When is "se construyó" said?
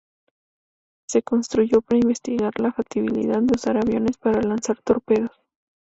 1.05-1.81